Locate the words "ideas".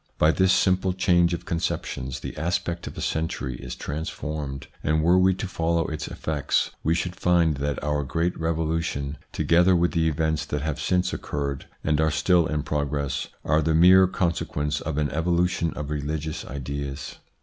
16.45-17.19